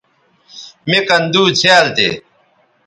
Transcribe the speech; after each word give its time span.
مِ 0.89 0.97
کن 1.07 1.21
دُو 1.33 1.43
څھیال 1.59 1.85
تھے 1.95 2.09